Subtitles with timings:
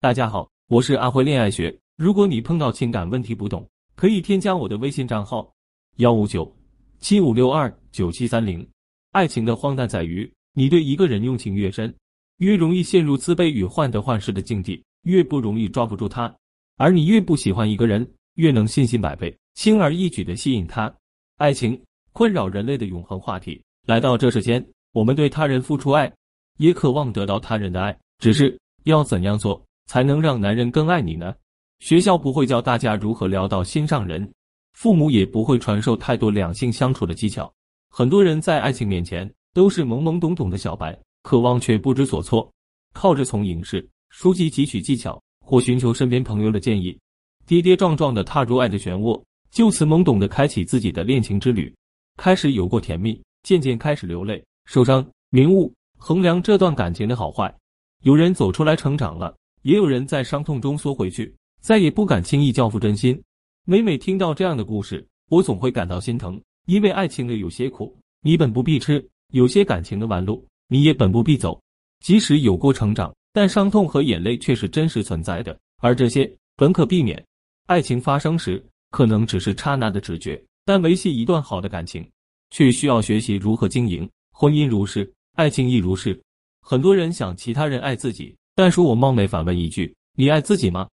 [0.00, 1.76] 大家好，我是阿辉恋爱学。
[1.96, 5.52] 如果你碰到情感问题不懂，可以添加我的微信账号
[5.96, 6.56] 幺五九
[7.00, 8.64] 七五六二九七三零。
[9.10, 11.92] 爱情的荒诞在于，你对一个人用情越深，
[12.36, 16.32] 越容易陷入自卑与患得患失的境地，越不容易抓不住他；
[16.76, 20.94] 而你越不喜欢一个人，越能信心百倍，轻而易举的吸引他。
[21.38, 21.76] 爱情
[22.12, 23.60] 困扰人类的永恒话题。
[23.84, 26.12] 来到这世间，我们对他人付出爱，
[26.58, 29.60] 也渴望得到他人的爱，只是要怎样做？
[29.88, 31.34] 才能让男人更爱你呢？
[31.80, 34.30] 学校不会教大家如何撩到心上人，
[34.74, 37.52] 父母也不会传授太多两性相处的技巧。
[37.90, 42.48] 很多人在爱情面前都是懵懵懂懂的小白，渴望却不知所措，
[42.92, 46.96] 靠着从影视、书籍汲取技巧，或寻求身边朋友的建议，
[47.46, 49.20] 跌跌撞撞的踏入爱的漩涡，
[49.50, 51.74] 就此懵懂的开启自己的恋情之旅。
[52.18, 57.52] 开始有过甜蜜，渐渐开始流泪、受伤、明悟，衡量这段感情的好坏。
[58.02, 59.34] 有人走出来成长了。
[59.62, 63.20] 也有人在伤痛中缩回去，再也不敢轻易交付真心。
[63.64, 68.98] 每每听到这样的故事，我总会感到心疼，因为爱情的有些苦，你本不必吃；
[69.32, 71.60] 有些感情的弯路，你也本不必走。
[72.00, 77.22] 即使有过成长，但伤痛和眼泪却是真实存在的，而这些本可避免。
[77.66, 82.08] 爱情发生时，可能只是刹那的直觉，但维系一段好的感情，
[82.50, 84.08] 却需要学习如何经营。
[84.30, 86.18] 婚姻如是，爱情亦如是。
[86.62, 88.34] 很多人想其他人爱自己。
[88.58, 90.88] 但是我冒昧反问一句：你爱自己吗？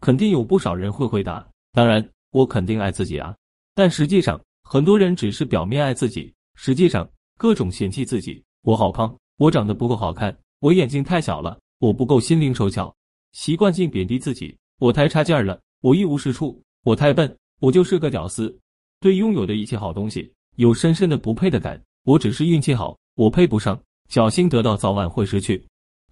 [0.00, 3.36] 肯定有不少人会回答：当然，我肯定爱自己啊。
[3.74, 8.42] 但实际上，很多人只是表面爱自己，实际上各种嫌弃自己。
[8.62, 12.90] 我好胖，我长得不够好看，我眼睛太小了，我不够心灵手巧，
[13.32, 18.58] 习惯性贬低自己，我太差劲了，我一无是处，我太笨，我就是个屌丝。
[18.98, 25.62] 对拥有的一切好东西有深深的不配的感，我只是运气好，我配不上，侥幸得到早晚会失去。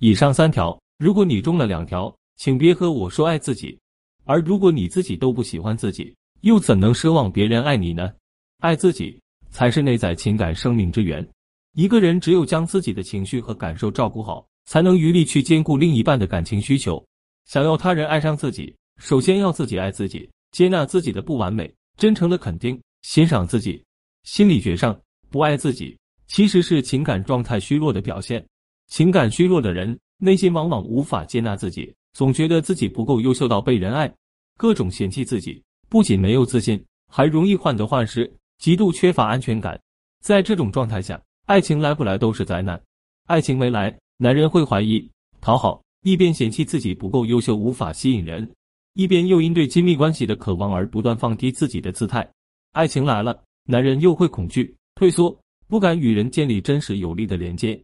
[0.00, 0.78] 以上三条。
[0.98, 3.78] 如果你中了两条，请别和我说爱自己。
[4.24, 8.12] 而如果你自己都不喜欢自己，又怎能奢望别人爱你呢？
[8.58, 9.16] 爱自己
[9.48, 11.26] 才是内在情感生命之源。
[11.74, 17.02] 一个人只有将自己的情绪和感受照顾好，才能余力去兼顾另一半的感情需求。
[17.44, 23.80] 想要他人爱上自己，首先要自己爱自己，接纳自己的不完美，真诚的肯定、欣赏自己。
[24.24, 28.44] 心理学上，不爱自己其实是情感状态虚弱的表现。
[28.88, 29.96] 情感虚弱的人。
[30.18, 34.12] 内心往往无法接纳自己，总觉得自己不够优秀到被人爱，
[34.56, 39.80] 各种嫌弃自己，不仅没有自信，还容易患得患失，极度缺乏安全感。
[40.20, 42.80] 在这种状态下，爱情来不来都是灾难。
[43.26, 45.08] 爱情没来，男人会怀疑、
[45.40, 48.50] 讨好，一边嫌弃自己不够优秀，无法吸引人，
[48.94, 52.28] 一边又因对亲密关系的渴望而不断放低自己的姿态。
[52.72, 57.80] 爱情来了，男人又会恐惧、退缩，不敢与人建立真实有力的连接。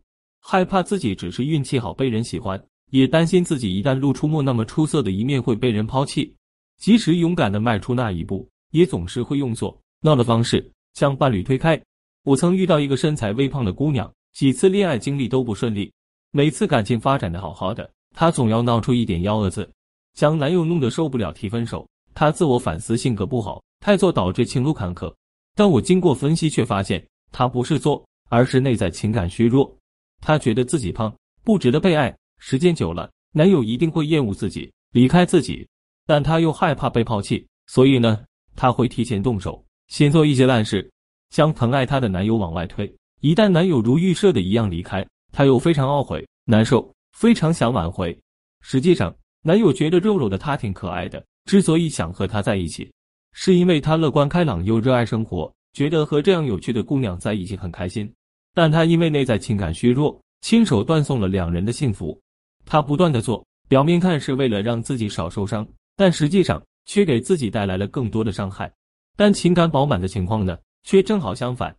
[0.46, 6.32] 害怕自己只是运气好被人喜欢，也担心自己一旦露出没那么出色的一面会被人抛弃。
[6.76, 11.80] 即使勇敢的迈出那一步，也总是会用作闹的方式将伴侣推开。
[12.24, 15.90] 我曾遇到一个身材微胖的姑娘，几次恋爱经历都不顺利，
[16.30, 19.66] 每次感情发展的好好的，她总要闹出一点幺蛾子，
[20.12, 21.88] 将男友弄得受不了提分手。
[22.12, 25.10] 她自我反思，性格不好，太作导致情路坎坷。
[25.54, 29.74] 但我经过分析却发现，她不是作，而是内在情感虚弱。
[30.24, 32.16] 她觉得自己胖，不值得被爱。
[32.38, 35.68] 时间久了，男友一定会厌恶自己，离开自己。
[36.06, 38.24] 但她又害怕被抛弃，所以呢，
[38.56, 40.90] 她会提前动手，先做一些烂事，
[41.28, 42.90] 将疼爱她的男友往外推。
[43.20, 48.18] 一旦男友如预设的一样离开，她又非常懊悔、难受，非常想挽回。
[48.62, 52.90] 实际上，男友觉得肉肉的她挺可爱的，之所以想和她在一起，
[53.34, 58.10] 是因为他乐观开朗又热爱生活，觉得和这样有趣的姑娘在一起很开心。
[58.54, 62.18] 但他因为内在情感虚弱，亲手断送了两人的幸福。
[62.64, 65.66] 他不断的做，表面看是为了让自己少受伤，
[65.96, 68.72] 但实际上却给自己带来了更多的伤害。
[69.16, 71.74] 但情感饱满的情况呢，却正好相反。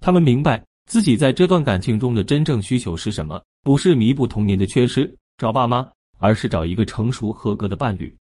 [0.00, 8.14] 他们明白自己在这段感情中的真正需求是什么，不是弥补童年的缺失，找爸妈，而是找一个成熟合格的伴侣。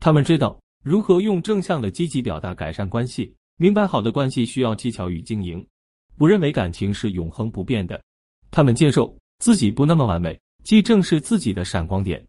[0.00, 5.64] 他们知道如何用正向的积极表达改善关系，明白好的关系需要技巧与经营。
[6.20, 7.98] 不认为感情是永恒不变的，
[8.50, 12.22] 他们接受自己不那么完美，既正视自己的闪光点，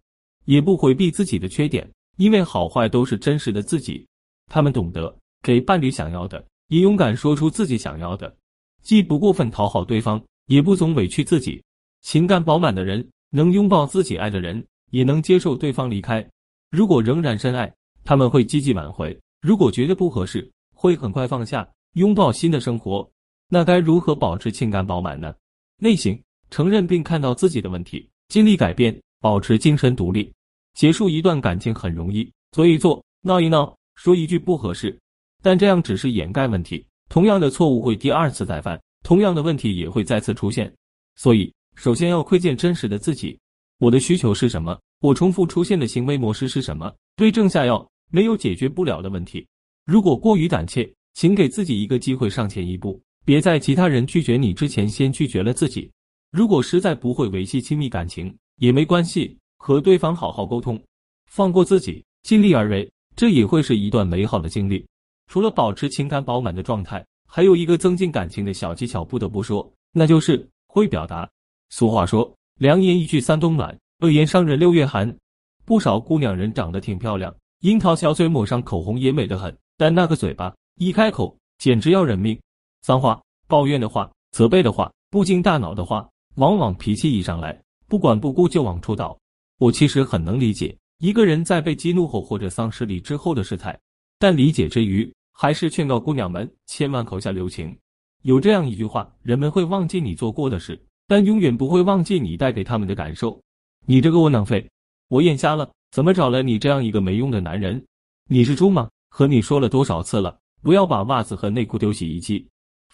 [0.46, 1.86] 也不回避自己的缺点，
[2.16, 4.08] 因为好坏都是真实的自己。
[4.48, 8.34] 他们懂得给伴侣想要的，也勇敢说出自己想要的，
[8.82, 11.62] 既不过分讨好对方，也不总委屈自己。
[12.00, 16.26] 情感饱满的人能拥抱自己爱的人，也能接受对方离开。
[16.70, 17.70] 如果仍然深爱，
[18.06, 23.11] 他们会积极挽回；如果觉得不合适，会很快放下，拥抱新的生活。
[23.54, 25.36] 那该如何保持情感饱满呢？
[25.78, 26.18] 内省，
[26.50, 30.32] 承认并看到自己的问题，尽力改变，保持精神独立。
[30.74, 34.98] 结束一段感情很容易，做一做，闹一闹，说一句不合适，
[35.44, 36.86] 但这样只是掩盖问题。
[37.10, 40.74] 同样的错误会第二次再犯，同样的问题也会再次出现。
[41.18, 43.38] 所以，首先要窥见真实的自己。
[43.80, 44.80] 我的需求是什么？
[45.02, 46.90] 我重复出现的行为模式是什么？
[47.18, 49.46] 对症下药，没有解决不了的问题。
[49.86, 55.90] 如果过于胆怯，请给自己一个机会上前一步，别在其他人拒绝你之前先拒绝了自己。
[56.32, 60.82] 如果实在不会维系亲密感情，也没关系，和对方好好沟通，
[61.26, 64.86] 放过自己，尽力而为，这也会是一段美好的经历。
[65.28, 71.30] 除了保持情感饱满的状态，还有一个增进感情的小技巧，不得不说，那就是会表达。
[71.70, 72.32] 俗话说。
[72.60, 75.18] 良言一句三冬暖，恶言伤人六月寒。
[75.66, 82.40] 不少姑娘人长得挺漂亮，樱桃小嘴抹上口红也美得很，但那个嘴巴一开口，简直要人命。
[82.82, 89.18] 脏话、抱怨的话、责备的话、不经大脑的话，往往脾气一上来，不管不顾就往出倒。
[89.58, 93.80] 我其实很能理解一个人在被激怒后或者丧失理智后的失态，
[94.20, 97.76] 但理解之余，还是劝告姑娘们千万口下留情。
[98.24, 100.80] 有这样一句话：人们会忘记你做过的事。
[101.08, 103.38] 但永远不会忘记你带给他们的感受。
[103.86, 104.66] 你这个窝囊废，
[105.10, 107.86] 我眼瞎了，怎么找了你这样一个没用的男人？
[108.30, 108.90] 你是猪吗？
[109.10, 112.48] 和你说了多少次了，不要把袜子和内裤丢洗衣机。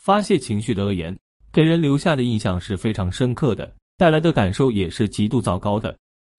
[0.07, 1.13] 发泄情绪的恶言，
[1.51, 5.93] 给人留下的印象是非常深刻的，带来的感受也是极度糟糕的。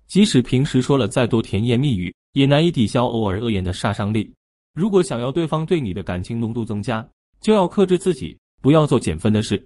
[0.07, 4.33] 即使平时说了再多甜言蜜语，也难以抵消偶尔恶言的杀伤力。
[4.73, 7.07] 如果想要对方对你的感情浓度增加，
[7.43, 9.63] 就要克制自己，不要做减分的事。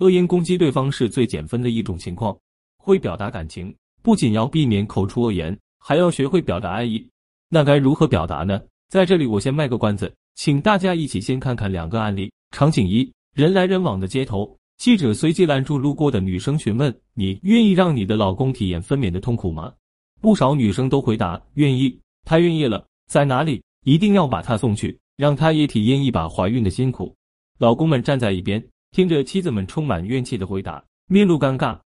[0.00, 2.38] 恶言攻击对方是最减分的一种情况。
[2.76, 7.02] 会表达感情，不仅要避免口出恶言，还要学会表达爱意。
[7.48, 8.60] 那该如何表达呢？
[8.90, 12.30] 在这里我先卖个关子，请大家一起先看看两个案例。
[12.52, 19.70] 场景一：人来人往的街头，记者随即拦住路过的女生，询问：“你愿意让你的老公体验分娩的痛苦吗？”
[20.22, 23.62] 不少女生都回答：“愿意。”他愿意了，在哪里？
[23.84, 27.14] 一定要把他送去，让他也体验一把怀孕的辛苦。
[27.58, 28.66] 老公们站在一边。
[28.92, 31.78] 听着妻子们充满怨气的回答，面露尴尬。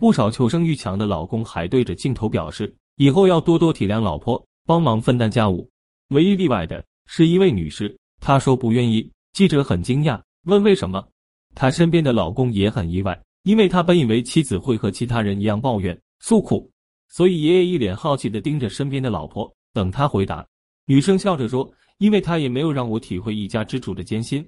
[0.00, 5.70] 不少求生欲强的老公还对着镜头表示，以后要多多体谅老婆，帮忙分担家务。
[6.08, 9.08] 唯一例外的是一位女士，她说不愿意。
[9.34, 11.06] 记者很惊讶，问为什么？
[11.54, 16.68] 她身边的老公也很意外，因为他本以为妻子会和其他人一样抱怨诉苦，
[17.08, 20.46] 所以爷爷一脸好奇的盯着身边的老婆，等他回答。
[20.86, 24.46] 女生笑着说：“因为他也没有让我体会一家之主的艰辛。”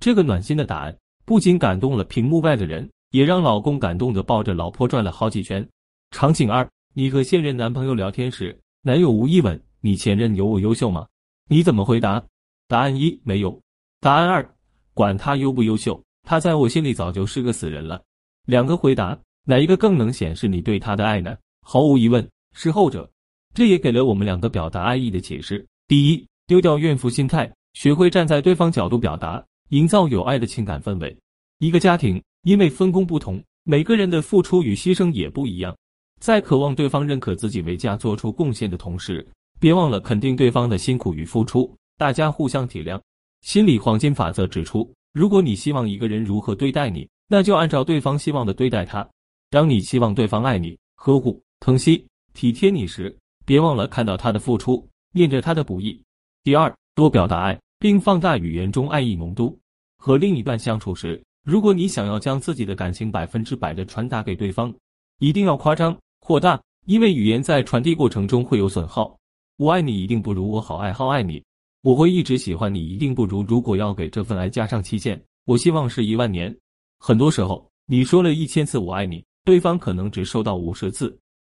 [0.00, 0.96] 这个暖心的答案。
[1.24, 5.68] 不仅感动了屏幕外的人，也让老公感动的抱着老婆转了好几圈。
[6.10, 11.06] 场景二：你和现任男朋友聊天时，男友无意问你前任有我优秀吗？
[11.50, 12.24] 你怎么回答？
[12.66, 13.60] 答案一：没有。
[14.00, 14.56] 答案二：
[14.98, 18.02] 管他优不优秀，他在我心里早就是个死人了。
[18.46, 21.36] 两个回答，哪一个更能显示你对他的爱呢？
[21.62, 23.08] 毫无疑问是后者。
[23.54, 29.40] 这也给了我们两个表达爱意的解释：第一，丢掉怨妇心态，学会站在对方角度表达。
[29.68, 31.16] 营造有爱的情感氛围。
[31.60, 35.76] 一个家庭因为分工不同，每个人的付出与牺牲也不一样。
[36.20, 39.24] 在渴望对方认可自己为家做出贡献的同时，
[39.60, 41.72] 别忘了肯定对方的辛苦与付出。
[41.96, 43.00] 大家互相体谅。
[43.42, 49.08] 心理黄金法则指出，如果你希望一个人如何对待你，那就按照对方希望的对待他。
[49.50, 56.00] 当你希望对方爱你、呵护、疼惜、体贴你时，别忘了看到他的付出，念着他的不易。
[56.42, 57.58] 第二，多表达爱。
[57.80, 59.56] 并放大语言中爱意浓度。
[59.98, 64.74] 和另一半相处时，如果你想要将自己的感情百分之百的传达给对方，
[65.20, 69.16] 一定要夸张扩大，因为语言在传递过程中会有损耗。
[69.58, 71.42] 我爱你一定不如我好爱好爱你，
[71.82, 76.54] 我会一直喜欢你一定不如如果要给这份爱加上期限，我希望是一万年。
[76.98, 81.06] 很多时候，你说了一千次我爱你，对方可能只收到五十次；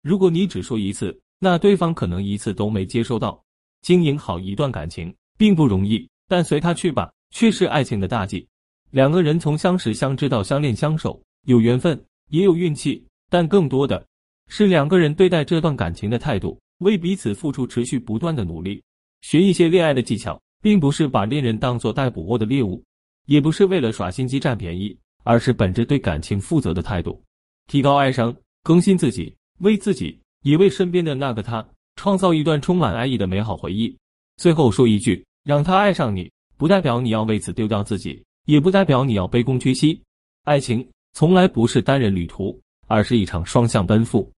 [0.02, 3.42] 如果你只说一次，那对方可能一次都没接收到。
[3.82, 6.08] 经营好一段感情并不容易。
[6.28, 8.46] 但随他去吧，却是爱情的大忌。
[8.90, 14.06] 两个人从相识、相知到相恋、相守，有缘分，也有运气，但更多的
[14.48, 18.82] 是两个人对待这段感情的态度，为彼此付出持续不断的努力。
[19.22, 22.80] 学一些恋爱的技巧，并不是把恋人当做待捕获的猎物，
[23.24, 27.20] 也不是为了耍心机占便宜，而是本着对感情负责的态度，
[27.66, 33.96] 提高爱商，更新自己，为自己，也为身边的那个他，创造一段充满爱意的美好回忆。
[34.36, 35.24] 最后说一句。
[35.44, 40.00] 让他爱上你，不代表你要为此丢掉自己，也不代表你要卑躬屈膝。
[40.44, 44.30] 爱情从来不是单人旅途，而是一场双向奔赴。